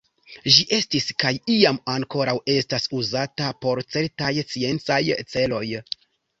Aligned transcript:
Ĝi 0.53 0.63
estis, 0.77 1.05
kaj 1.23 1.33
iam 1.57 1.77
ankoraŭ 1.97 2.35
estas, 2.55 2.89
uzata 3.03 3.53
por 3.67 3.85
certaj 3.95 4.35
sciencaj 4.49 5.03
celoj. 5.37 5.65